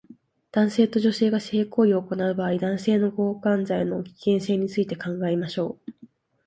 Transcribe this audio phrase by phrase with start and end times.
[0.51, 5.93] 男性と女性が性行為を行う場合、男性は強姦罪の危険性について考えましょう